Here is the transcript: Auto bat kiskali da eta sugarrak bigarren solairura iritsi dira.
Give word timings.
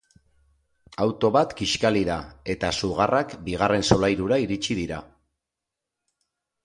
Auto 1.03 1.29
bat 1.35 1.51
kiskali 1.59 2.01
da 2.07 2.17
eta 2.53 2.71
sugarrak 2.79 3.37
bigarren 3.51 3.87
solairura 3.91 4.41
iritsi 4.47 4.79
dira. 4.81 4.99